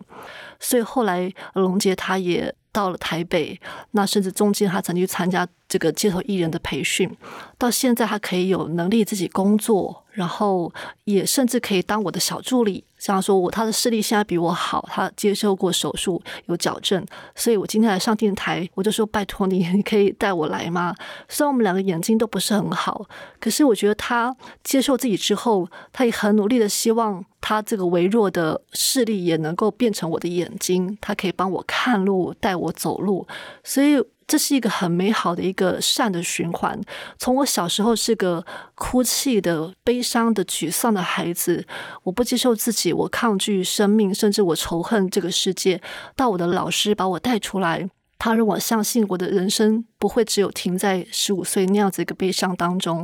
[0.60, 3.60] 所以后来龙杰他也到了台北，
[3.92, 7.10] 那甚至中间他曾经参加这个街头艺人的培训，
[7.58, 10.70] 到现在他可以有能力自己工作，然后
[11.06, 12.84] 也甚至可以当我的小助理。
[12.98, 17.04] 像说我他的视力现在比我好，他接受过手术有矫正，
[17.36, 20.94] 所以我今天来上电台，我就说拜托你， 你可以带我来吗？
[21.30, 23.08] 虽然我们两个眼睛都不是很好，
[23.40, 33.26] 可是我觉得他接受自己之后，他也很努力的希望他这个微弱的视力也能够变成我的眼睛，他可以帮我看路，带我走路，
[33.64, 34.04] 所以。
[34.32, 36.80] 这是一个很美好的一个善的循环。
[37.18, 41.68] 从我小时候是个哭泣的、悲伤的、沮丧的孩子，
[42.04, 45.82] 我不接受自己，我抗拒生命，甚至我仇恨这个世界，
[46.16, 47.90] 到我的老师把我带出来。
[48.24, 53.04] 他让我相信我的人生不会只有停在十五岁那样子一个悲伤当中，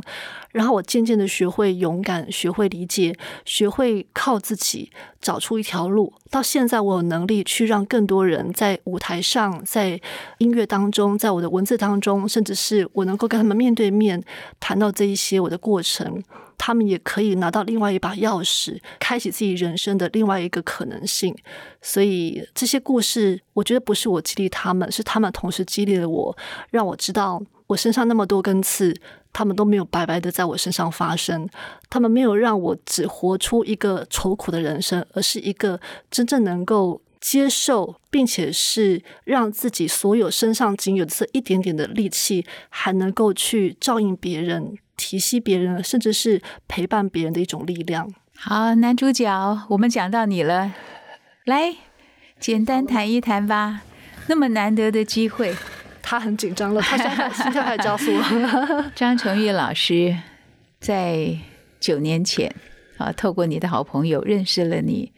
[0.51, 6.13] 然后我渐渐的学会勇敢，学会理解，学会靠自己找出一条路。
[6.29, 9.99] 到现在，我有能力去让更多人在舞台上、在
[10.37, 14.23] 音乐当中、在我的文字当中，甚至是我能够跟他们面对面
[14.59, 16.23] 谈到这一些我的过程。
[16.57, 21.35] 他们也可以拿到另外一把钥匙，开启自己人生的另外一个可能性。
[21.81, 26.37] 所以这些故事，我觉得不是我激励他们，是他们同时激励了我，
[26.71, 28.93] 让我知道我身上那么多根刺，
[29.31, 31.47] 他们都没有白白的在我身上发生。
[31.89, 44.77] 他们没有让我只活出一个愁苦的人生，而是一个真正能够接受，并且是让自己所有身上仅有的这一点点的力气，还能够去照应别人。
[44.97, 48.11] 体恤别人，甚至是陪伴别人的一种力量。
[48.35, 50.73] 好，男主角，我们讲到你了，
[51.45, 51.75] 来，
[52.39, 53.83] 简单谈一谈吧。
[54.27, 55.55] 那么难得的机会，
[56.01, 58.11] 他很紧张了，他现在心跳还加速。
[58.93, 60.17] 张成玉老师
[60.79, 61.37] 在
[61.79, 62.53] 九年前
[62.97, 65.13] 啊，透过你的好朋友认识了你，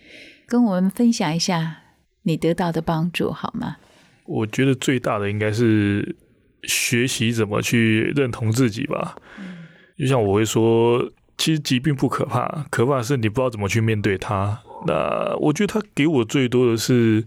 [0.46, 1.78] 跟我们分享一下
[2.24, 3.78] 你得到的帮助好吗？
[4.26, 6.15] 我觉得最大的应该是
[6.63, 9.15] 学习怎么去认同自己吧。
[10.00, 14.62] 就像我会说，其实疾病不可怕，可怕是你不知道怎么去面对它。
[14.88, 17.22] 那我觉得他给我最多的是，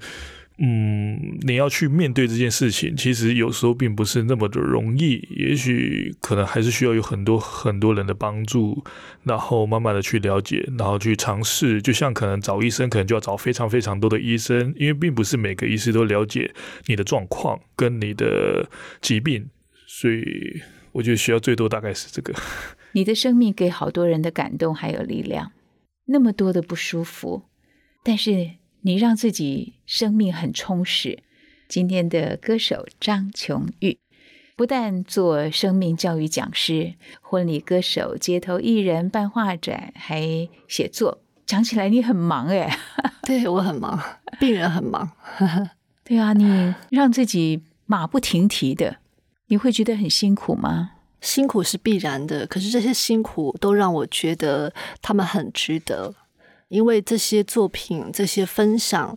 [0.56, 8.82] 嗯，你要去面对这件事情，其实有时候并不是那么的容易，也许可能还是需要有很多很多人的帮助，
[9.24, 11.82] 然后慢慢的去了解，然后去尝试。
[11.82, 16.50] 就像可能找医生，可能就要找非常非常多的医生，因为并不是每个医师都了解
[16.86, 18.66] 你的状况跟你的
[19.02, 19.46] 疾病，
[19.86, 20.62] 所以。
[20.92, 22.34] 我觉得需要最多大概是这个。
[22.92, 25.52] 你的生命给好多人的感动还有力量，
[26.06, 27.44] 那么多的不舒服，
[28.04, 28.52] 但是
[28.82, 31.22] 你让自己生命很充实。
[31.68, 33.98] 今天的歌手张琼玉，
[34.56, 41.22] 不但做生命教育讲师、婚礼歌手、街头艺人、办画展，还写作。
[41.46, 42.78] 讲起来你很忙哎，
[43.24, 43.98] 对我很忙，
[44.38, 45.10] 病人很忙。
[46.04, 48.98] 对啊，你让自己马不停蹄的。
[49.52, 50.92] 你会觉得很辛苦吗？
[51.20, 56.14] 辛苦是必然的，可是这些辛苦都让我觉得他们很值得，
[56.68, 59.14] 因为这些作品、这些分享，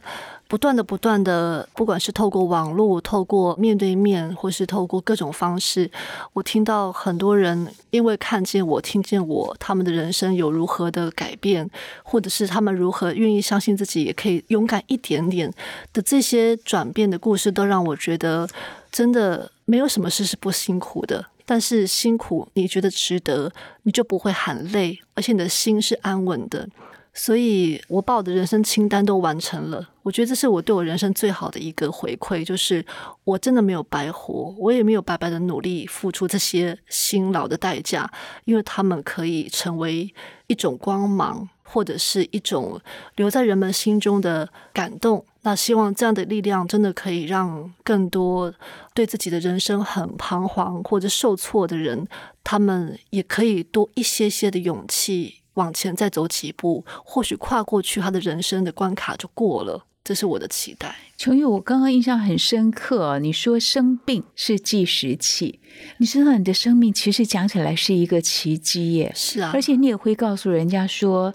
[0.50, 5.90] 不断的、不断的，不管是透过网络、透过面对面，或是透过各种方式，
[6.34, 11.68] 我听到很多人因为看见我、听见我，他们的人生有如何的改变，
[12.04, 15.50] 或者是他们如何愿意相信自己也可以勇敢一点点
[15.94, 18.46] 的这些转变的故事，都让我觉得
[18.92, 19.50] 真的。
[19.66, 23.52] 没有什么事是不辛苦的，但是辛苦你觉得值得，
[23.84, 26.70] 你就不会喊累，而且你的心是安稳的。
[27.18, 32.86] 所以我把我的人生清单都完成了，我觉得这是我对我人生最好的一个回馈，就是
[33.24, 38.12] 我真的没有白活，我也没有白白的努力付出这些辛劳的代价，
[38.44, 40.14] 因为他们可以成为
[40.48, 42.82] 一种光芒，或者是一种
[43.16, 45.26] 留在人们心中的感动。
[45.46, 48.52] 那希望这样的力量真的可以让更多
[48.96, 52.08] 对自己的人生很彷徨或者受挫的人，
[52.44, 59.86] 他们也可以多一些些的勇气往前再走几步，或许跨过去他的人生的关卡就过了。
[60.04, 60.96] 这是我的期待。
[61.16, 65.60] 琼玉，我刚刚印象很深刻，你说生病是计时器，
[65.98, 69.12] 你知道你的生命其实讲起来是一个奇迹耶。
[69.16, 71.34] 是啊，而且你也会告诉人家说，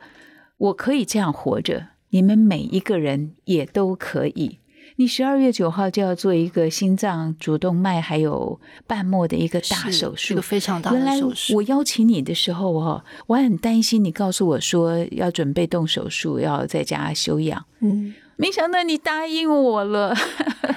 [0.57, 4.59] 我可以这样活着，你们每一个人也都可以。
[4.97, 11.57] 你十二月九号就要做一个心脏主动脉还有瓣膜的一个大手术，一个非常大原来的手术。
[11.57, 17.65] 我邀请你的时候哦，我很担心，你告诉我说要准备动手术，要在家休养。
[17.79, 20.15] 嗯，没想到你答应我了。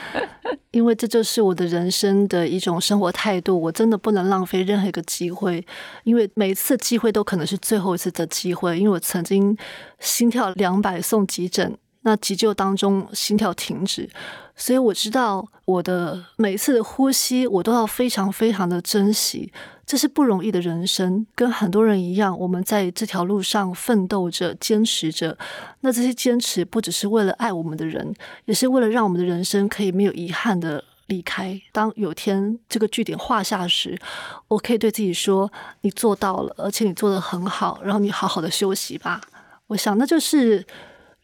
[0.72, 5.66] 因为这就是我的人生的一种生活态度，我真的不能浪费任何一个机会，
[6.04, 8.78] 因为每次机会都可能是最后一次的机会。
[8.78, 9.56] 因为我曾经
[10.00, 14.10] 心跳两百送急诊，那急救当中心跳停止，
[14.58, 19.54] 所以我知道我的每一次的呼吸，我都要非常非常的珍惜。
[19.86, 25.38] 这是不容易的人生，跟很多人一样，我们在这条路上奋斗着、坚持着。
[25.82, 28.14] 那这些坚持不只是为了爱我们的人，
[28.46, 31.62] 也是为了让我们的人生可以没有遗憾的离开。
[31.74, 34.00] 当有天这个句点画下时，
[34.48, 39.20] 我可以对自己说：“你做到了，而且你做得很好，然后你好好的休息吧。”
[39.68, 40.66] 我想，那就是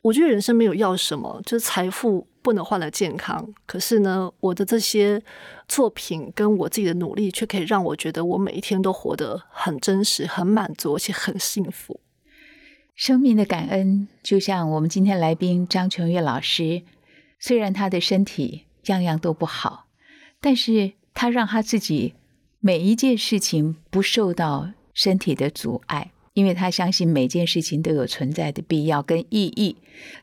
[0.01, 3.53] 我觉得人生没有要什么，就是财富不能换来健康。
[3.65, 5.21] 可是呢，我的这些
[5.67, 11.99] 作品跟我自己的努力，却可以让我觉得我每一天都活得很真实、很满足，而且很幸福。
[12.95, 16.83] 生命的感恩，就像我们今天来宾张琼月老师，
[17.39, 19.85] 虽然他的身体样样都不好，
[20.41, 22.15] 但是他让他自己
[22.59, 29.77] 每一件事情不受到身体的阻碍，因为他相信每件事情都有存在的必要跟意义，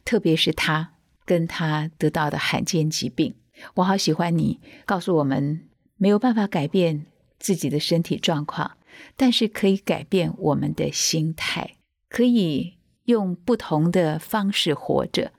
[0.04, 0.92] 特别是他
[1.26, 3.34] 跟他得到的罕见疾病。
[3.74, 5.68] 我好喜欢你告诉我们，
[5.98, 7.04] 没有办法改变
[7.38, 8.78] 自己的身体状况，
[9.16, 11.76] 但是可以改变我们的心态。
[12.08, 12.74] 可以
[13.04, 15.32] 用不同的方式活着。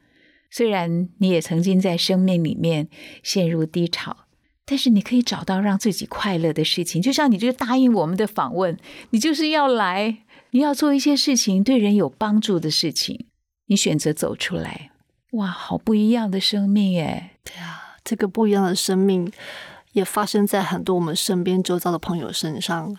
[0.52, 2.90] 虽然你也曾经在生命里面
[3.24, 4.26] 陷入低潮，
[4.66, 7.02] 但是你可以找到让自己快乐的事情。
[7.02, 8.78] 就像你这个答应我们的访问，
[9.12, 10.20] 你就是要来，
[10.52, 13.28] 你要做一些事情对人有帮助的事情。
[13.68, 14.92] 你选择走出来，
[15.32, 17.32] 哇，好不一样的生命诶！
[17.44, 19.32] 对啊，这个不一样的生命
[19.92, 22.98] 也发生在很多我们身边周遭的朋友身上。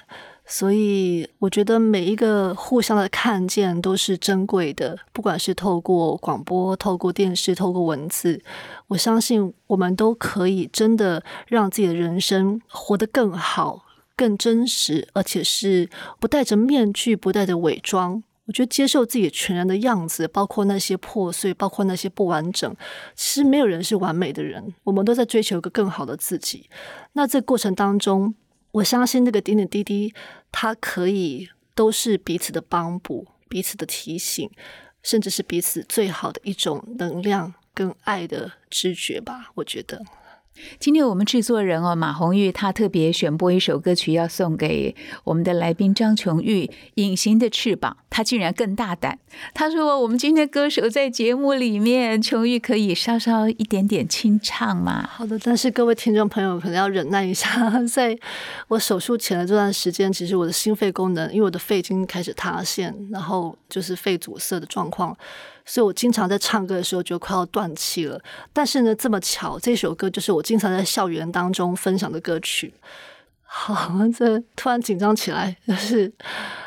[0.50, 8.42] 所以，我觉得每一个互相的看见都是珍贵的，不管是透过广播、透过电视、透过文字，
[8.86, 13.84] 我相信我们都可以真的让自己的人生活得更好、
[14.16, 18.22] 更真实，而且是不戴着面具、不带着伪装。
[18.48, 22.74] 我觉得接受自己全然的样子，包括那些破碎，包括那些不完整，
[23.14, 26.70] 其实没有人是完美的人，我们都在追求一个更好的自己。
[27.12, 28.34] 那这过程当中，
[28.72, 30.14] 我相信那个点点滴滴，
[30.50, 34.50] 它可以都是彼此的帮补、彼此的提醒，
[35.02, 39.50] 甚至是彼此最好的一种能量跟爱的知觉吧。
[39.56, 40.02] 我觉得。
[40.78, 44.94] 今天我们制作人哦马红玉，他特别选播一首歌曲要送给
[45.24, 47.96] 我们的来宾张琼玉，《隐形的翅膀》。
[48.10, 49.16] 他竟然更大胆，
[49.54, 58.18] 他说：“我们今天歌手在节目里面，琼玉可以稍稍一点点清唱吗？”好的，但是各位听众朋友可能要忍耐一下，在
[58.66, 65.16] 我手术前的这段时间，其实我的心肺功能，因为我的肺已经开始塌陷，然后就是肺阻塞的状况。
[65.68, 68.18] 所以我经常在唱歌的时候就快要断气了，
[68.54, 72.72] 但是呢，这么巧，这首歌就是我经常在校园当中分享的歌曲。
[73.42, 76.10] 好，这突然紧张起来，就是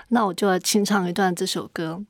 [0.10, 2.06] 那我就来清唱一段这首歌。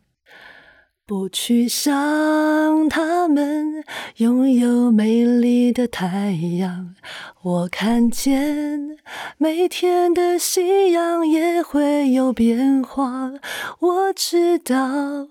[1.06, 3.84] 不去想他们
[4.18, 6.94] 拥有美丽的太阳，
[7.42, 8.98] 我看见
[9.38, 13.32] 每天的夕阳也会有变化，
[13.80, 15.30] 我知道。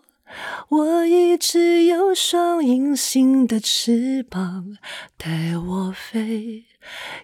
[0.69, 4.77] 我一直有双隐形的翅膀，
[5.17, 6.65] 带我飞，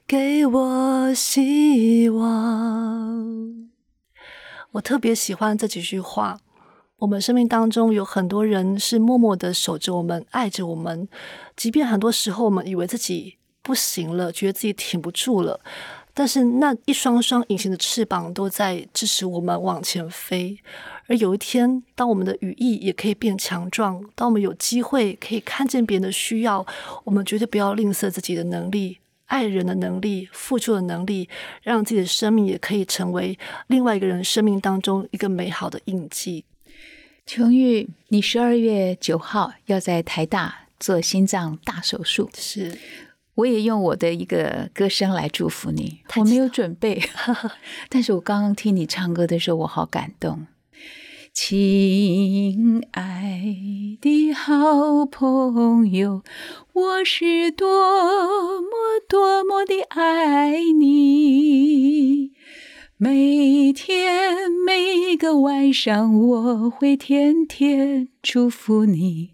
[0.07, 3.69] 给我希望。
[4.73, 6.39] 我特别喜欢这几句话。
[6.99, 11.07] 我们生命当中有很多人是默默的守着我们，爱着我们，
[11.55, 15.61] 即便很多时候我们以为自己不行了，觉得自己挺不住了，
[16.19, 20.59] 但是那一双双隐形的翅膀都在支持我们往前飞。
[21.09, 26.67] 而有一天，当我们的羽翼也可以变强壮，当我们有机会可以看见别人的需要，
[27.05, 28.97] 我们绝对不要吝啬自己的能力、
[29.27, 31.29] 爱人的能力、付出的能力，
[31.63, 36.47] 让自己的生命也可以成为另外一个人生命当中一个美好的印记。
[37.27, 42.79] 琼玉，你十二月九号要在台大做心脏大手术，是
[43.37, 46.01] 我也用我的一个歌声来祝福你。
[46.17, 47.03] 我没有准备，
[47.89, 50.47] 但是我刚刚听你唱歌的时候，我好感动。
[51.33, 53.55] 亲爱
[54.01, 56.23] 的好朋友，
[56.73, 58.71] 我是多么
[59.07, 62.33] 多么的爱你。
[62.97, 69.33] 每天每个晚上，我会天天祝福你。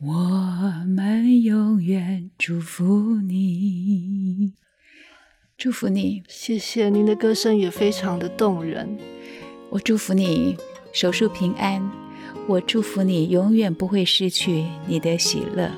[0.00, 4.52] 我们永远祝福你，
[5.56, 6.24] 祝福你。
[6.28, 8.98] 谢谢您的歌声也非常的动人。
[9.70, 10.56] 我祝福你
[10.92, 11.88] 手术平安，
[12.48, 15.70] 我祝福你永远不会失去你的喜乐，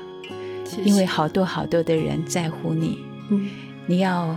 [0.65, 2.97] 谢谢因为好多好多的人在乎你。
[3.29, 3.47] 嗯，
[3.85, 4.35] 你要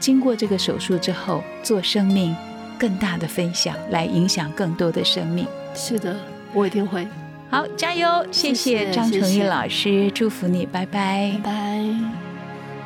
[0.00, 2.34] 经过这个手术之后，做生命
[2.78, 5.46] 更大的分享，来影响更多的生命。
[5.74, 6.18] 是的，
[6.52, 7.06] 我一定会。
[7.50, 8.06] 好，加油！
[8.30, 11.84] 谢谢张成玉谢谢老师，祝福你，拜拜拜拜。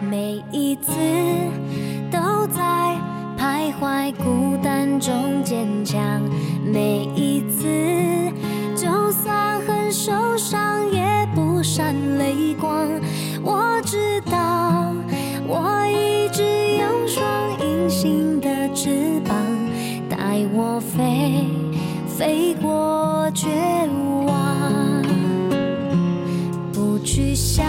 [0.00, 0.90] 每一次
[2.10, 2.62] 都在
[3.38, 6.00] 徘徊孤单中坚强，
[6.64, 7.66] 每一次
[8.74, 11.04] 就算很受伤也
[11.34, 12.88] 不闪泪光。
[13.42, 14.94] 我知道，
[15.46, 16.42] 我一直
[16.78, 17.22] 有双
[17.60, 19.36] 隐形的翅膀，
[20.08, 20.16] 带
[20.54, 21.44] 我飞，
[22.08, 23.46] 飞过绝
[24.26, 24.43] 望。
[27.14, 27.64] 去想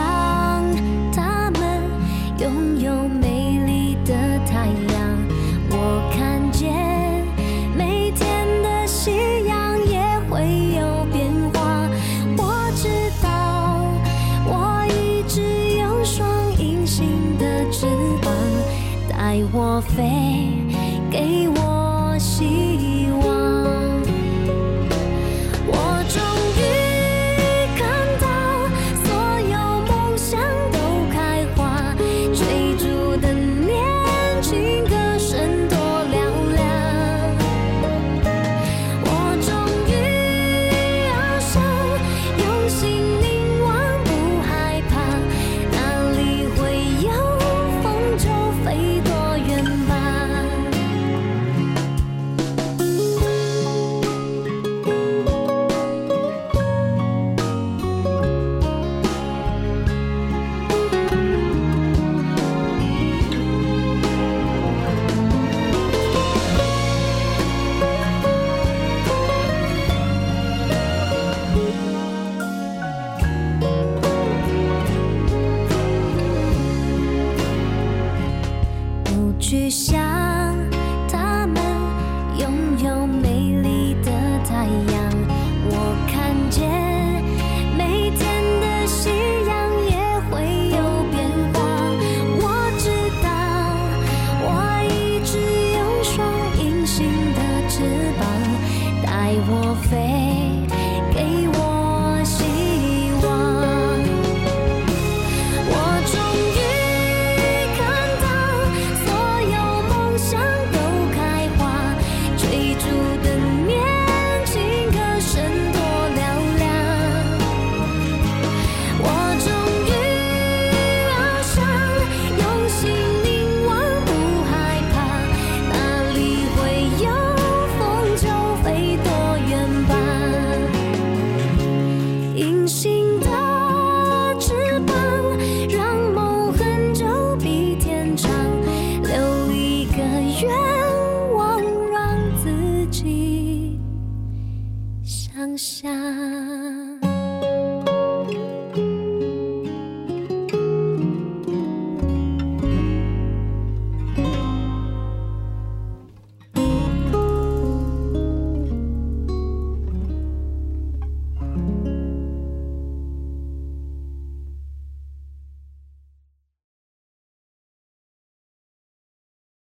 [1.13, 1.79] 他们
[2.39, 5.17] 拥有美丽的太阳，
[5.69, 6.73] 我看见
[7.77, 9.77] 每天的夕阳。
[9.85, 10.41] 也会
[10.75, 11.87] 有变化。
[12.37, 12.89] 我知
[13.21, 13.85] 道，
[14.47, 15.43] 我一直
[15.77, 16.27] 有双
[16.57, 17.05] 隐形
[17.37, 17.85] 的翅
[18.23, 18.33] 膀，
[19.07, 20.54] 带我飞，